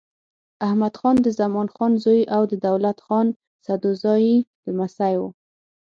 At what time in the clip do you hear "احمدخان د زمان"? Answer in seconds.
0.67-1.67